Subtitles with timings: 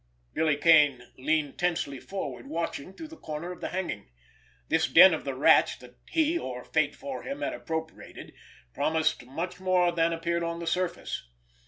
[0.33, 4.09] Billy Kane leaned tensely forward, watching through the corner of the hanging.
[4.67, 8.33] This den of the Rat's that he, or fate for him, had appropriated,
[8.73, 11.29] promised much more than appeared on the surface!